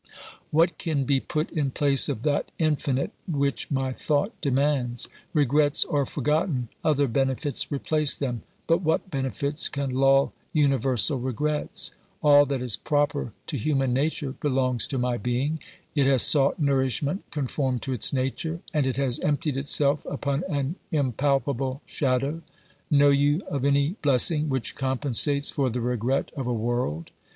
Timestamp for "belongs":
14.31-14.87